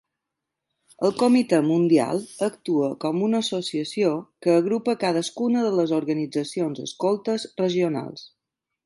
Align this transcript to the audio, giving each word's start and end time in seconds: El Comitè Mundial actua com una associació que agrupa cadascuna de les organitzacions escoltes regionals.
El 1.07 1.11
Comitè 1.17 1.57
Mundial 1.65 2.23
actua 2.47 2.89
com 3.05 3.19
una 3.27 3.41
associació 3.45 4.15
que 4.47 4.55
agrupa 4.63 4.97
cadascuna 5.05 5.63
de 5.67 5.71
les 5.81 5.95
organitzacions 5.99 6.83
escoltes 6.87 7.47
regionals. 7.63 8.27